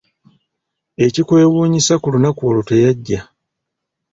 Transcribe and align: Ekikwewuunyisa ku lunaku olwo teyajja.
Ekikwewuunyisa 1.05 1.93
ku 2.01 2.07
lunaku 2.13 2.41
olwo 2.49 2.61
teyajja. 2.67 3.21